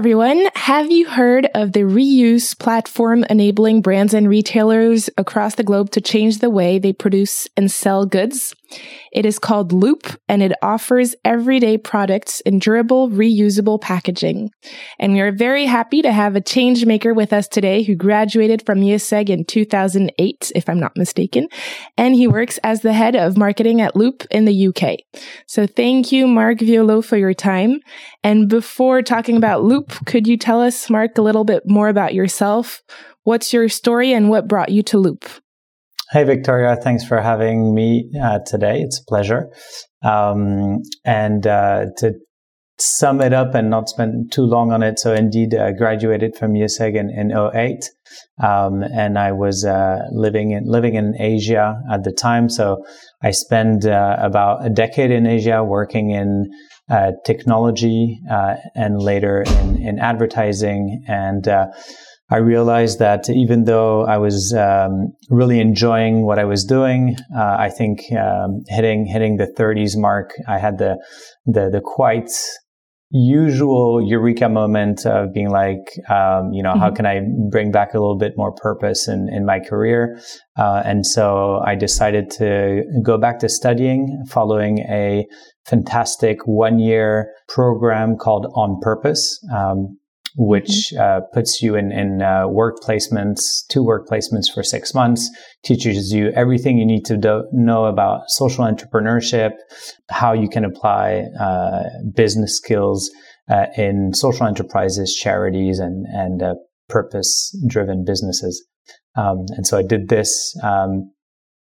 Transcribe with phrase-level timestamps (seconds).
[0.00, 0.48] Everyone.
[0.54, 6.00] Have you heard of the reuse platform enabling brands and retailers across the globe to
[6.00, 8.54] change the way they produce and sell goods?
[9.12, 14.50] It is called Loop and it offers everyday products in durable, reusable packaging.
[14.98, 18.64] And we are very happy to have a change maker with us today who graduated
[18.64, 21.48] from IÉSEG in 2008, if I'm not mistaken.
[21.96, 24.98] And he works as the head of marketing at Loop in the UK.
[25.46, 27.80] So thank you, Marc Violo, for your time.
[28.22, 32.14] And before talking about Loop, could you tell us, Marc, a little bit more about
[32.14, 32.82] yourself?
[33.24, 35.28] What's your story and what brought you to Loop?
[36.12, 36.74] Hey, Victoria.
[36.74, 38.80] Thanks for having me uh, today.
[38.80, 39.48] It's a pleasure.
[40.02, 42.14] Um, and uh, to
[42.80, 46.34] sum it up and not spend too long on it, so indeed, I uh, graduated
[46.34, 47.88] from IÉSEG in, in 08.
[48.42, 52.48] Um, and I was uh, living in living in Asia at the time.
[52.48, 52.84] So
[53.22, 56.50] I spent uh, about a decade in Asia working in
[56.90, 58.18] uh, technology
[58.74, 61.46] and later in, in advertising and
[62.30, 67.56] I realized that even though I was um, really enjoying what I was doing, uh,
[67.58, 70.96] I think um, hitting hitting the 30s mark, I had the
[71.46, 72.30] the, the quite
[73.10, 76.78] usual eureka moment of being like, um, you know, mm-hmm.
[76.78, 80.20] how can I bring back a little bit more purpose in, in my career?
[80.56, 85.26] Uh, and so I decided to go back to studying following a
[85.66, 89.40] fantastic one year program called On Purpose.
[89.52, 89.98] Um,
[90.36, 91.00] which mm-hmm.
[91.00, 95.30] uh, puts you in, in uh, work placements, two work placements for six months,
[95.64, 99.52] teaches you everything you need to do- know about social entrepreneurship,
[100.10, 101.82] how you can apply uh,
[102.14, 103.10] business skills
[103.50, 106.54] uh, in social enterprises, charities, and, and uh,
[106.88, 108.64] purpose driven businesses.
[109.16, 111.10] Um, and so I did this, um,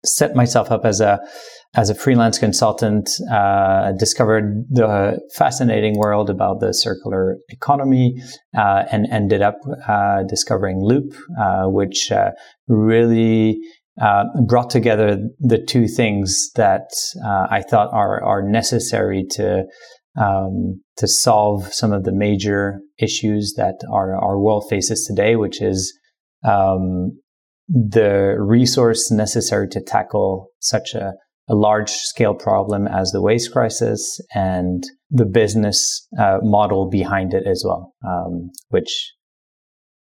[0.05, 1.21] set myself up as a
[1.75, 8.21] as a freelance consultant, uh, discovered the fascinating world about the circular economy,
[8.57, 12.31] uh, and ended up uh, discovering Loop, uh, which uh,
[12.69, 13.59] really
[14.01, 16.89] uh, brought together the two things that
[17.51, 19.65] I thought are are necessary to
[20.19, 25.61] um, to solve some of the major issues that our our world faces today, which
[25.61, 25.97] is
[26.49, 27.19] um,
[27.69, 31.13] the resource necessary to tackle such a
[31.49, 37.47] a large scale problem as the waste crisis and the business uh, model behind it
[37.47, 39.15] as well, um, which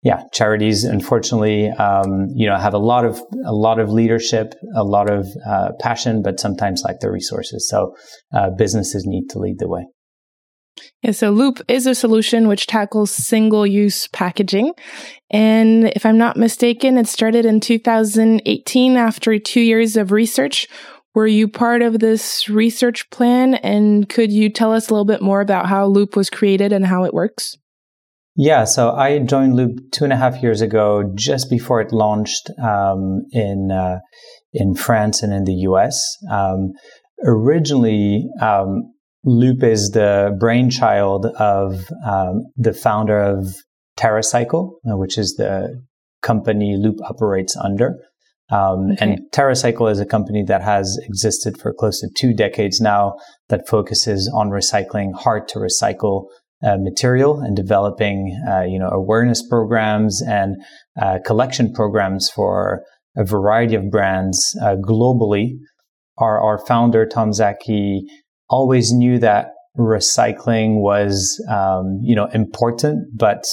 [0.02, 4.84] yeah, charities unfortunately, um, you know, have a lot of a lot of leadership, a
[4.84, 7.68] lot of uh, passion, but sometimes lack the resources.
[7.68, 7.96] So
[8.32, 9.86] uh, businesses need to lead the way.
[11.03, 14.72] Yeah, so Loop is a solution which tackles single use packaging.
[15.31, 20.66] And if I'm not mistaken, it started in 2018 after two years of research
[21.19, 23.55] were you part of this research plan?
[23.55, 26.87] And could you tell us a little bit more about how Loop was created and
[26.87, 27.56] how it works?
[28.37, 32.50] Yeah, so I joined Loop two and a half years ago, just before it launched
[32.62, 33.99] um, in uh,
[34.53, 36.16] in France and in the US.
[36.31, 36.71] Um,
[37.25, 38.93] originally, um,
[39.24, 43.54] Loop is the brainchild of um, the founder of
[43.98, 45.82] TerraCycle, uh, which is the
[46.22, 47.96] company Loop operates under.
[48.50, 48.96] Um, okay.
[49.00, 53.16] And TerraCycle is a company that has existed for close to two decades now
[53.48, 56.26] that focuses on recycling hard to recycle
[56.64, 60.56] uh, material and developing, uh, you know, awareness programs and
[61.00, 62.82] uh, collection programs for
[63.16, 65.52] a variety of brands uh, globally.
[66.16, 68.00] Our, our founder, Tom Szaky,
[68.48, 73.45] always knew that recycling was, um, you know, important, but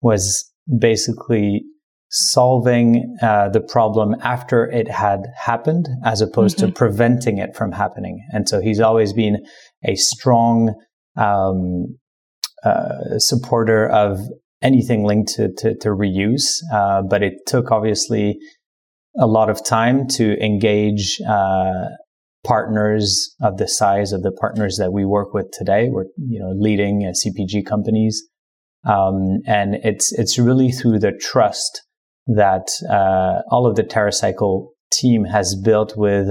[0.00, 1.64] was basically
[2.10, 6.68] solving uh, the problem after it had happened as opposed mm-hmm.
[6.68, 8.24] to preventing it from happening.
[8.32, 9.44] And so he's always been
[9.84, 10.74] a strong
[11.16, 11.98] um,
[12.64, 14.20] uh, supporter of
[14.62, 16.46] anything linked to, to, to reuse.
[16.72, 18.38] Uh, but it took obviously
[19.18, 21.86] a lot of time to engage uh,
[22.48, 25.88] partners of the size of the partners that we work with today.
[25.90, 28.26] We're you know leading uh, CPG companies.
[28.88, 31.82] Um, and it's it's really through the trust
[32.26, 36.28] that uh, all of the TerraCycle team has built with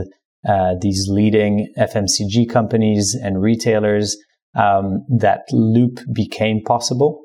[0.48, 4.18] uh, these leading FMCG companies and retailers
[4.56, 7.22] um, that Loop became possible.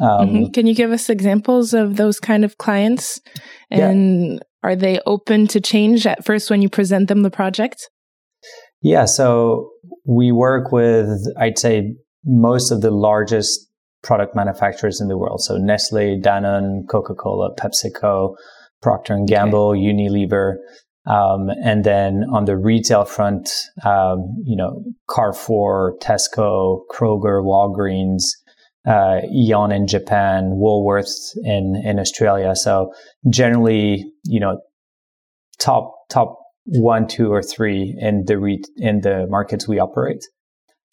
[0.00, 0.50] Um, mm-hmm.
[0.52, 3.20] Can you give us examples of those kind of clients?
[3.70, 4.42] And.
[4.62, 7.88] Are they open to change at first when you present them the project?
[8.80, 9.70] Yeah, so
[10.04, 11.94] we work with, I'd say,
[12.24, 13.68] most of the largest
[14.02, 15.42] product manufacturers in the world.
[15.42, 18.34] So Nestle, Danone, Coca-Cola, PepsiCo,
[18.80, 19.80] Procter and Gamble, okay.
[19.80, 20.54] Unilever.
[21.06, 23.50] Um, and then on the retail front,
[23.84, 28.22] um, you know, Carrefour, Tesco, Kroger, Walgreens,
[28.86, 32.54] uh, Aeon in Japan, Woolworths in, in Australia.
[32.56, 32.92] So
[33.30, 34.60] generally, you know,
[35.58, 40.24] top, top one, two, or three in the re- in the markets we operate.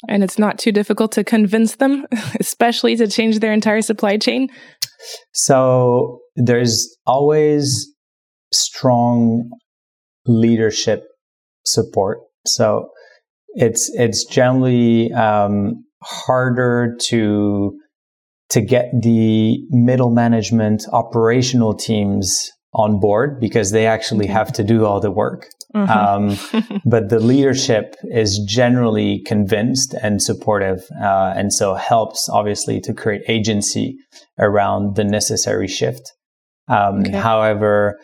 [0.07, 2.05] And it's not too difficult to convince them,
[2.39, 4.49] especially to change their entire supply chain.
[5.33, 7.93] So there's always
[8.53, 9.49] strong
[10.25, 11.03] leadership
[11.65, 12.19] support.
[12.45, 12.89] So
[13.55, 17.77] it's it's generally um, harder to
[18.49, 24.85] to get the middle management operational teams on board because they actually have to do
[24.85, 25.47] all the work.
[25.75, 26.61] Mm-hmm.
[26.61, 32.93] Um, but the leadership is generally convinced and supportive, uh, and so helps obviously to
[32.93, 33.97] create agency
[34.39, 36.11] around the necessary shift.
[36.69, 37.11] Um, okay.
[37.11, 37.99] However,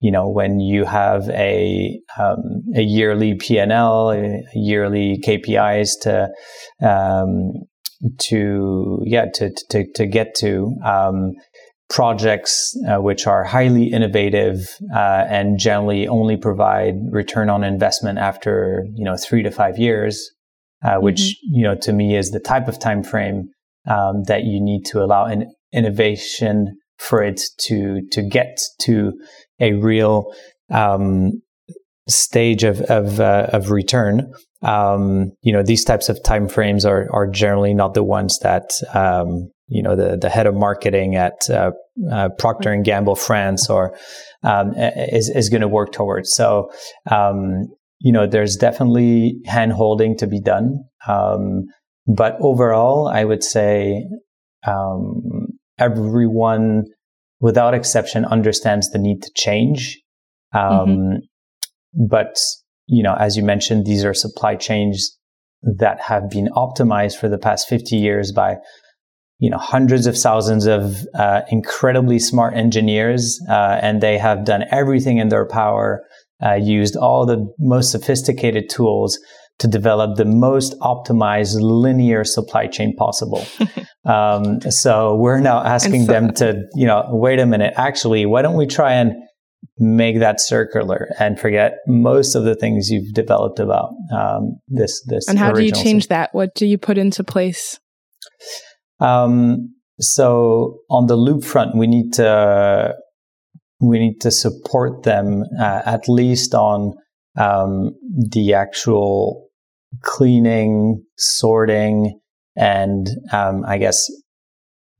[0.00, 6.28] you know, when you have a um, a yearly P&L, yearly KPIs to
[6.82, 7.52] um,
[8.18, 11.32] to yeah to to to get to um,
[11.90, 18.86] projects uh, which are highly innovative uh, and generally only provide return on investment after
[18.94, 20.30] you know three to five years,
[20.82, 21.56] uh, which mm-hmm.
[21.56, 23.48] you know to me is the type of time frame
[23.88, 29.12] um, that you need to allow an innovation for it to to get to
[29.58, 30.32] a real
[30.70, 31.42] um,
[32.08, 34.32] stage of of, uh, of return.
[34.62, 39.50] Um, you know, these types of timeframes are are generally not the ones that um,
[39.68, 41.72] you know the the head of marketing at uh,
[42.10, 43.96] uh, Procter and Gamble France or
[44.42, 46.32] um, is is going to work towards.
[46.32, 46.70] So
[47.10, 47.68] um,
[48.00, 50.84] you know, there's definitely hand holding to be done.
[51.06, 51.66] Um,
[52.06, 54.06] but overall, I would say
[54.66, 55.49] um,
[55.80, 56.84] everyone,
[57.40, 59.98] without exception, understands the need to change.
[60.52, 61.16] Um, mm-hmm.
[62.08, 62.36] But
[62.86, 65.16] you know, as you mentioned, these are supply chains
[65.62, 68.56] that have been optimized for the past 50 years by
[69.38, 74.64] you know hundreds of thousands of uh, incredibly smart engineers, uh, and they have done
[74.70, 76.04] everything in their power,
[76.44, 79.18] uh, used all the most sophisticated tools
[79.60, 83.46] to develop the most optimized linear supply chain possible.
[84.04, 87.74] um, so we're now asking so, them to, you know, wait a minute.
[87.76, 89.12] Actually, why don't we try and
[89.78, 95.28] make that circular and forget most of the things you've developed about um, this this.
[95.28, 96.16] And how do you change system.
[96.16, 96.34] that?
[96.34, 97.78] What do you put into place?
[98.98, 102.94] Um, so on the loop front, we need to
[103.80, 106.94] we need to support them uh, at least on
[107.38, 107.94] um,
[108.30, 109.49] the actual
[110.02, 112.18] cleaning, sorting,
[112.56, 114.06] and um, I guess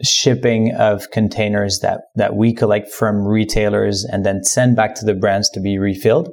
[0.02, 5.14] shipping of containers that that we collect from retailers and then send back to the
[5.14, 6.28] brands to be refilled.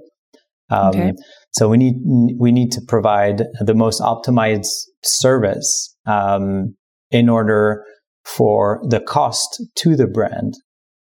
[0.70, 1.14] Um, okay.
[1.52, 1.96] So we need
[2.40, 4.68] we need to provide the most optimized
[5.04, 6.76] service um,
[7.12, 7.84] in order
[8.26, 10.54] for the cost to the brand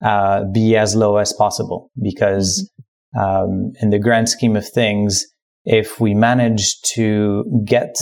[0.03, 1.91] uh, be as low as possible.
[2.03, 2.71] Because
[3.17, 3.21] mm-hmm.
[3.21, 5.25] um, in the grand scheme of things,
[5.64, 7.95] if we manage to get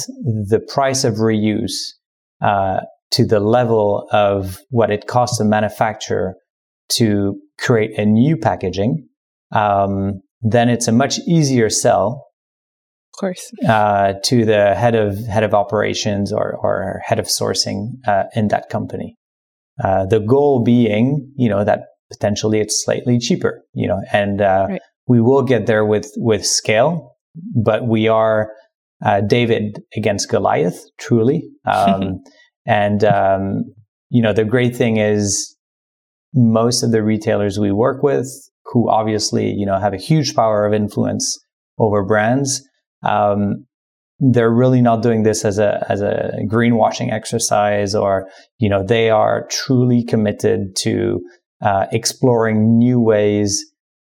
[0.49, 1.95] the price of reuse
[2.41, 6.37] uh, to the level of what it costs a manufacturer
[6.91, 9.09] to create a new packaging,
[9.53, 12.27] um, then it's a much easier sell
[13.15, 13.51] Of course.
[13.67, 18.49] Uh, to the head of head of operations or, or head of sourcing uh, in
[18.49, 19.17] that company.
[19.83, 24.67] Uh, the goal being, you know, that potentially it's slightly cheaper, you know, and uh,
[24.69, 24.83] right.
[25.07, 27.17] we will get there with with scale,
[27.55, 28.51] but we are
[29.05, 31.49] uh, David against Goliath, truly.
[31.69, 32.23] Um,
[32.67, 33.65] and um,
[34.09, 35.55] you know, the great thing is
[36.35, 38.27] most of the retailers we work with,
[38.65, 41.39] who obviously you know have a huge power of influence
[41.79, 42.67] over brands,
[43.03, 43.67] um,
[44.21, 48.29] they're really not doing this as a as a greenwashing exercise, or
[48.59, 51.21] you know, they are truly committed to
[51.63, 53.65] uh, exploring new ways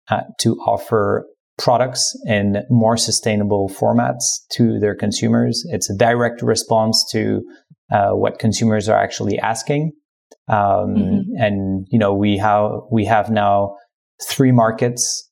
[0.08, 1.26] uh, to offer
[1.60, 5.62] products in more sustainable formats to their consumers.
[5.68, 7.42] It's a direct response to
[7.92, 9.92] uh, what consumers are actually asking.
[10.48, 10.56] Um,
[10.96, 11.20] mm-hmm.
[11.36, 13.76] And you know, we have we have now
[14.28, 15.28] three markets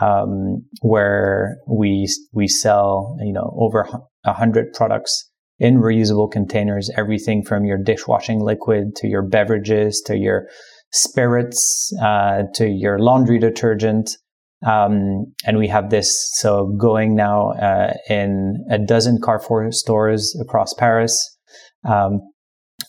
[0.00, 3.86] um, where we we sell you know over
[4.24, 10.16] a hundred products in reusable containers, everything from your dishwashing liquid to your beverages to
[10.16, 10.48] your
[10.92, 14.16] spirits uh, to your laundry detergent.
[14.66, 20.72] Um, and we have this so going now uh, in a dozen Carrefour stores across
[20.74, 21.36] Paris,
[21.84, 22.20] um,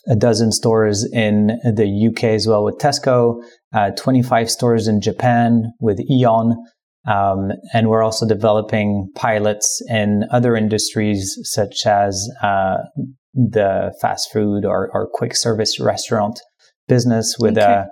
[0.08, 5.72] a dozen stores in the UK as well with Tesco, uh, 25 stores in Japan
[5.80, 6.56] with Aeon.
[7.06, 12.76] Um, and we're also developing pilots in other industries such as uh,
[13.34, 16.40] the fast food or, or, quick service restaurant
[16.88, 17.66] business with okay.
[17.66, 17.88] a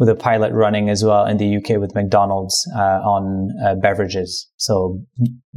[0.00, 4.50] with a pilot running as well in the UK with McDonald's uh, on uh, beverages.
[4.56, 4.98] So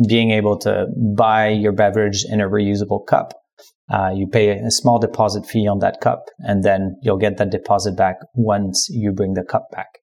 [0.05, 3.33] being able to buy your beverage in a reusable cup,
[3.91, 7.51] uh, you pay a small deposit fee on that cup, and then you'll get that
[7.51, 10.02] deposit back once you bring the cup back.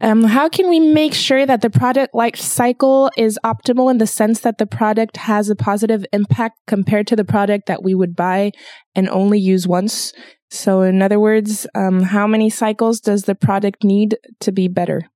[0.00, 4.06] Um, how can we make sure that the product life cycle is optimal in the
[4.06, 8.14] sense that the product has a positive impact compared to the product that we would
[8.14, 8.52] buy
[8.94, 10.12] and only use once?
[10.50, 15.08] So, in other words, um, how many cycles does the product need to be better?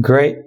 [0.00, 0.38] Great,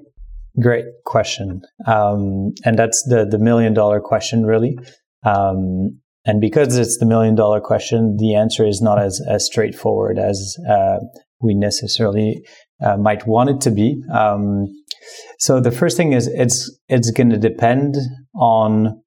[0.59, 1.61] great question.
[1.85, 4.77] Um, and that's the, the million dollar question, really.
[5.23, 10.17] Um, and because it's the million dollar question, the answer is not as, as straightforward
[10.17, 10.97] as uh,
[11.41, 12.43] we necessarily
[12.83, 14.01] uh, might want it to be.
[14.13, 14.67] Um,
[15.39, 17.95] so the first thing is it's it's going to depend
[18.35, 19.01] on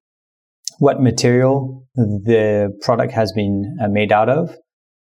[0.79, 4.55] what material the product has been uh, made out of,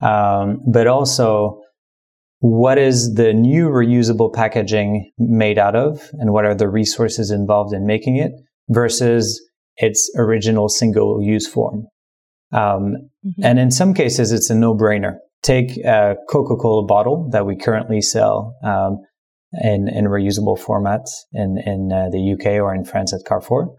[0.00, 1.61] um, but also
[2.38, 7.75] what is the new reusable packaging made out of, and what are the resources involved
[7.75, 8.33] in making it
[8.71, 9.40] versus
[9.76, 11.87] its original single-use form.
[12.52, 13.45] Um, mm-hmm.
[13.45, 18.56] And in some cases, it's a no-brainer take a Coca-Cola bottle that we currently sell
[18.62, 18.99] um,
[19.62, 23.75] in, in reusable formats in, in uh, the UK or in France at Carrefour.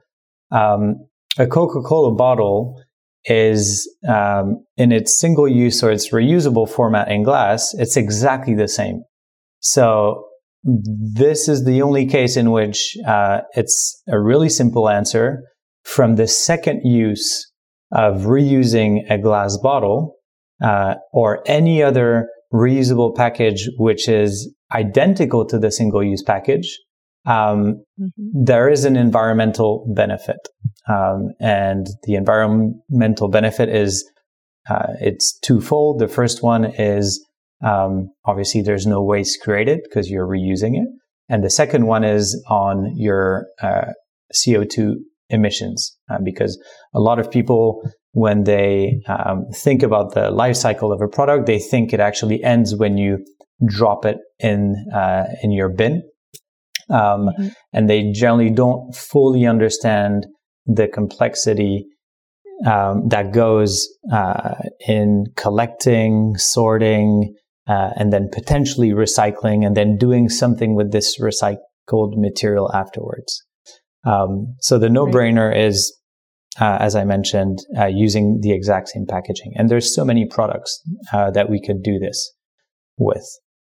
[0.51, 2.81] Um, a Coca-Cola bottle
[3.25, 8.67] is um, in its single use or its reusable format in glass, it's exactly the
[8.67, 9.03] same.
[9.59, 10.25] So
[10.63, 15.43] this is the only case in which uh, it's a really simple answer.
[15.83, 17.51] From the second use
[17.91, 20.15] of reusing a glass bottle,
[20.61, 26.77] uh, or any other reusable package which is identical to the single use package,
[27.25, 28.43] um, mm-hmm.
[28.43, 30.39] there is an environmental benefit.
[30.87, 34.09] Um, and the environmental benefit is
[34.69, 35.99] uh, it's twofold.
[35.99, 37.25] The first one is
[37.63, 40.87] um, obviously there's no waste created because you're reusing it.
[41.29, 43.93] And the second one is on your uh,
[44.33, 44.95] CO2
[45.29, 46.61] emissions, uh, because
[46.93, 47.81] a lot of people
[48.13, 52.43] when they um, think about the life cycle of a product, they think it actually
[52.43, 53.25] ends when you
[53.65, 56.03] drop it in uh, in your bin,
[56.89, 57.47] um, mm-hmm.
[57.73, 60.25] and they generally don't fully understand
[60.65, 61.85] the complexity
[62.65, 64.55] um, that goes uh,
[64.87, 67.33] in collecting, sorting,
[67.67, 73.43] uh, and then potentially recycling, and then doing something with this recycled material afterwards.
[74.03, 75.65] Um, so the no-brainer right.
[75.65, 76.00] is
[76.60, 79.53] uh, as I mentioned, uh, using the exact same packaging.
[79.55, 80.81] And there's so many products
[81.13, 82.34] uh, that we could do this
[82.98, 83.25] with.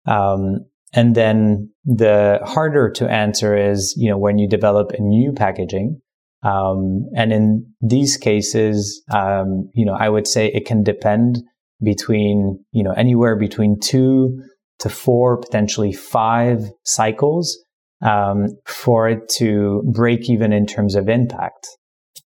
[0.05, 5.33] Um, and then the harder to answer is, you know, when you develop a new
[5.33, 5.99] packaging.
[6.43, 11.39] Um, and in these cases, um, you know, I would say it can depend
[11.83, 14.39] between, you know, anywhere between two
[14.79, 17.57] to four, potentially five cycles
[18.01, 21.67] um, for it to break even in terms of impact.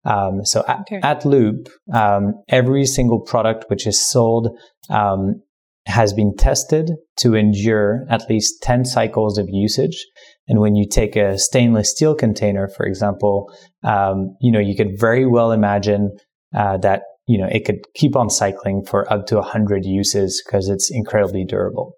[0.04, 1.00] Um, so at, okay.
[1.04, 4.50] at Loop, um, every single product which is sold
[4.90, 5.42] um,
[5.86, 10.06] has been tested to endure at least 10 cycles of usage.
[10.48, 13.52] And when you take a stainless steel container, for example,
[13.84, 16.12] um, you know, you could very well imagine
[16.56, 20.68] uh, that, you know, it could keep on cycling for up to 100 uses because
[20.68, 21.94] it's incredibly durable.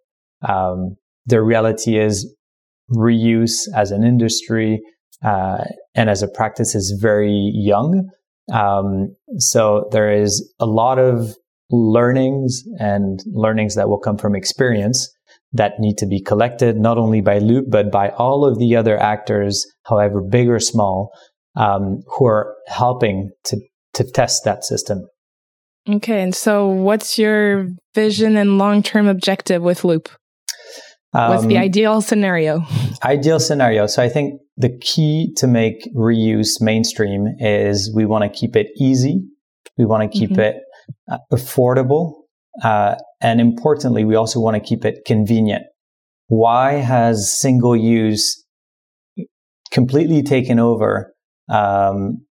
[0.48, 0.96] Um,
[1.26, 2.34] the reality is
[2.92, 4.82] reuse as an industry
[5.24, 5.63] uh,
[5.96, 8.10] and as a practice is very young.
[8.51, 11.36] Um, so there is a lot of
[11.72, 15.10] learnings and learnings that will come from experience
[15.53, 18.98] that need to be collected not only by Loop but by all of the other
[18.98, 21.12] actors, however big or small,
[21.56, 23.58] um, who are helping to
[23.94, 25.08] to test that system.
[25.88, 30.10] Okay, and so what's your vision and long term objective with Loop?
[31.13, 32.65] What's the um, ideal scenario?
[33.03, 33.86] Ideal scenario.
[33.86, 38.67] So I think the key to make reuse mainstream is we want to keep it
[38.79, 39.22] easy.
[39.77, 40.39] We want to keep mm-hmm.
[40.39, 40.55] it
[41.12, 42.13] uh, affordable.
[42.63, 45.63] Uh, and importantly, we also want to keep it convenient.
[46.27, 48.43] Why has single use
[49.72, 51.13] completely taken over
[51.50, 52.25] um,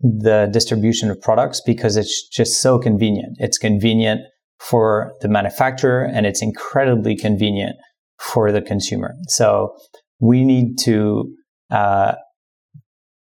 [0.00, 3.36] the distribution of products because it's just so convenient.
[3.38, 4.22] It's convenient
[4.58, 7.76] for the manufacturer and it's incredibly convenient
[8.18, 9.14] for the consumer.
[9.28, 9.74] So
[10.20, 11.34] we need to
[11.70, 12.14] uh,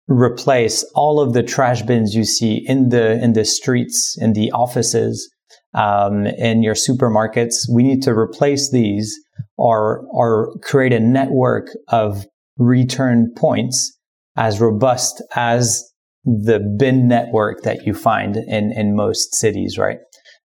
[0.09, 4.51] replace all of the trash bins you see in the in the streets, in the
[4.53, 5.31] offices,
[5.75, 7.55] um, in your supermarkets.
[7.73, 9.15] We need to replace these
[9.57, 12.27] or or create a network of
[12.57, 13.97] return points
[14.37, 15.85] as robust as
[16.25, 19.99] the bin network that you find in in most cities, right?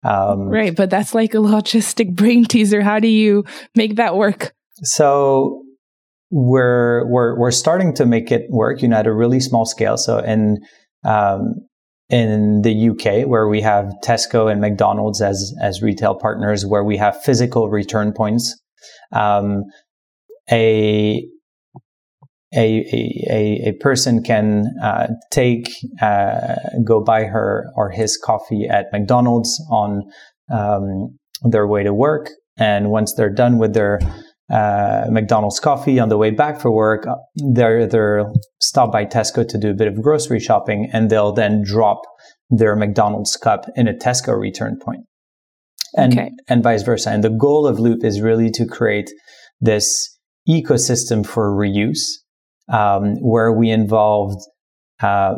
[0.03, 2.81] Um, right, but that's like a logistic brain teaser.
[2.81, 3.43] How do you
[3.75, 4.53] make that work?
[4.83, 5.63] So
[6.31, 9.97] we're we're we're starting to make it work, you know, at a really small scale.
[9.97, 10.57] So in
[11.03, 11.55] um,
[12.09, 16.97] in the UK, where we have Tesco and McDonald's as as retail partners, where we
[16.97, 18.59] have physical return points,
[19.11, 19.63] um,
[20.51, 21.25] a
[22.55, 25.69] a, a, a person can uh, take
[26.01, 30.03] uh, go buy her or his coffee at McDonald's on
[30.51, 33.99] um, their way to work, and once they're done with their
[34.51, 37.15] uh, McDonald's coffee on the way back for work, uh,
[37.53, 38.25] they're they're
[38.59, 42.01] stop by Tesco to do a bit of grocery shopping, and they'll then drop
[42.49, 45.01] their McDonald's cup in a Tesco return point,
[45.95, 46.31] and okay.
[46.47, 47.11] and vice versa.
[47.11, 49.11] And the goal of Loop is really to create
[49.61, 52.07] this ecosystem for reuse
[52.71, 54.41] um, where we involved
[55.01, 55.35] uh,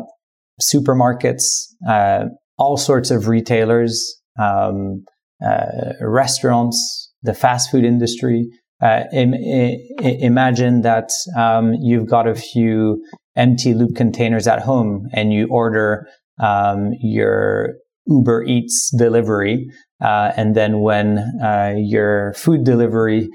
[0.60, 1.44] supermarkets,
[1.88, 2.24] uh,
[2.58, 5.04] all sorts of retailers, um,
[5.44, 8.48] uh, restaurants, the fast food industry.
[8.82, 13.02] Uh, Im- I- imagine that um, you've got a few
[13.36, 16.06] empty loop containers at home and you order
[16.40, 17.74] um, your
[18.06, 19.66] Uber Eats delivery.
[20.02, 23.28] Uh, and then when uh, your food delivery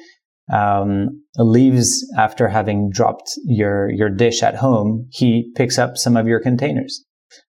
[0.52, 6.28] um, leaves after having dropped your your dish at home, he picks up some of
[6.28, 7.04] your containers.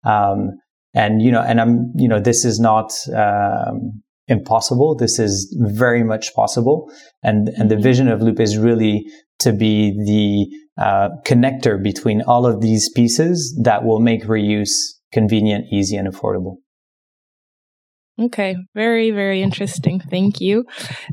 [0.04, 0.50] Um,
[0.94, 4.94] and you know, and I'm you know, this is not um, impossible.
[4.94, 6.90] This is very much possible.
[7.22, 7.82] And and the mm-hmm.
[7.82, 9.04] vision of Loop is really
[9.40, 14.71] to be the uh, connector between all of these pieces that will make reuse
[15.12, 16.56] convenient, easy, and affordable.
[18.26, 19.99] Okay, very, very interesting.
[19.99, 20.65] Thank you.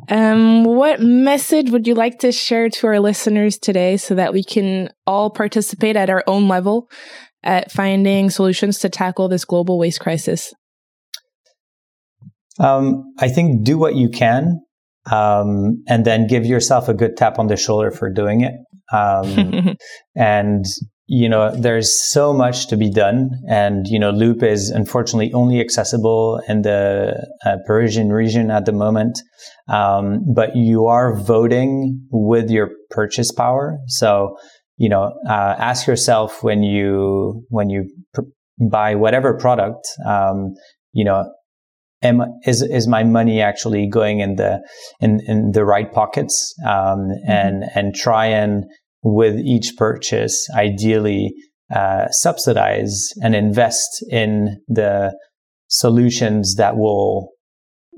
[0.09, 4.43] Um, what message would you like to share to our listeners today so that we
[4.43, 6.89] can all participate at our own level
[7.41, 10.53] at finding solutions to tackle this global waste crisis?
[12.59, 14.59] Um, I think do what you can
[15.09, 18.53] um, and then give yourself a good tap on the shoulder for doing it.
[18.91, 19.77] Um,
[20.15, 20.65] and
[21.11, 23.31] you know, there's so much to be done.
[23.49, 28.71] And, you know, Loop is unfortunately only accessible in the uh, Parisian region at the
[28.71, 29.19] moment.
[29.67, 33.79] Um, but you are voting with your purchase power.
[33.87, 34.37] So,
[34.77, 38.21] you know, uh, ask yourself when you, when you pr-
[38.69, 40.53] buy whatever product, um,
[40.93, 41.27] you know,
[42.03, 44.61] am, is, is my money actually going in the,
[44.99, 46.53] in, in the right pockets?
[46.63, 47.31] Um, mm-hmm.
[47.31, 48.65] and, and try and,
[49.03, 51.33] with each purchase, ideally
[51.73, 55.15] uh, subsidize and invest in the
[55.67, 57.29] solutions that will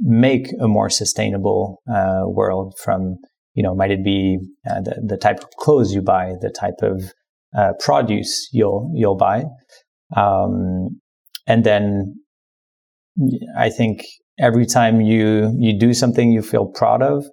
[0.02, 3.16] make a more sustainable uh, world from
[3.54, 4.38] you know might it be
[4.70, 7.14] uh, the, the type of clothes you buy the type of
[7.58, 9.44] uh, produce you'll you'll buy.
[10.16, 11.00] Um,
[11.48, 12.16] and then
[13.58, 14.04] i think
[14.40, 17.26] every time you you do something you feel proud of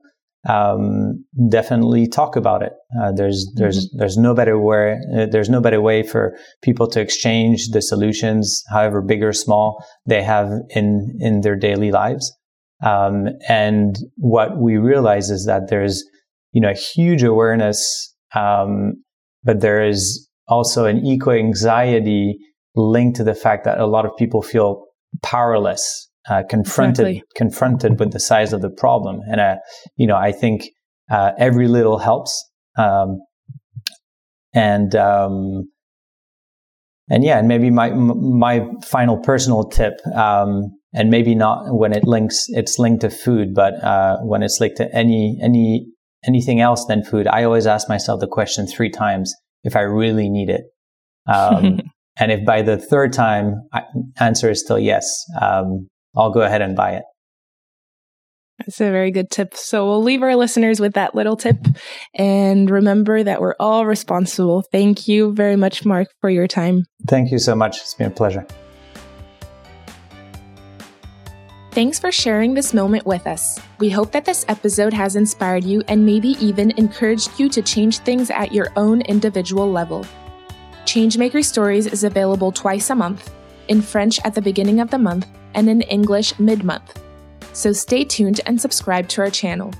[0.46, 2.72] um, definitely talk about it.
[3.00, 3.98] Uh, there's there's mm-hmm.
[3.98, 8.62] there's no better way uh, there's no better way for people to exchange the solutions,
[8.70, 12.32] however big or small they have in in their daily lives.
[12.84, 16.04] Um, and what we realize is that there's
[16.52, 19.02] you know huge awareness, um,
[19.42, 22.38] but there is also an eco anxiety
[22.76, 24.84] linked to the fact that a lot of people feel
[25.22, 27.22] powerless uh, confronted exactly.
[27.36, 29.20] confronted with the size of the problem.
[29.30, 29.56] And uh,
[29.96, 30.68] you know, I think
[31.10, 32.44] uh, every little helps.
[32.76, 33.18] Um,
[34.54, 35.68] and um,
[37.10, 42.04] and yeah, and maybe my my final personal tip, um, and maybe not when it
[42.04, 45.86] links it's linked to food, but uh, when it's linked to any any
[46.26, 50.28] anything else than food, I always ask myself the question three times if I really
[50.28, 50.64] need it.
[51.26, 51.80] Um,
[52.18, 53.82] and if by the third time I,
[54.18, 57.04] answer is still yes, um, I'll go ahead and buy it.
[58.58, 59.54] That's a very good tip.
[59.54, 61.56] So we'll leave our listeners with that little tip
[62.14, 64.64] and remember that we're all responsible.
[64.72, 66.84] Thank you very much, Marc, for your time.
[67.06, 67.78] Thank you so much.
[67.78, 68.44] It's been a pleasure.
[71.70, 73.60] Thanks for sharing this moment with us.
[73.78, 77.98] We hope that this episode has inspired you and maybe even encouraged you to change
[77.98, 80.04] things at your own individual level.
[80.84, 83.30] Changemaker Stories is available twice a month
[83.68, 87.00] in French at the beginning of the month, and in English mid month.
[87.52, 89.72] So stay tuned and subscribe to our channel.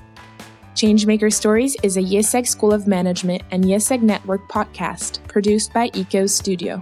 [0.75, 6.25] Changemaker Stories is a IÉSEG School of Management and IÉSEG Network podcast produced by ECO
[6.25, 6.81] Studio.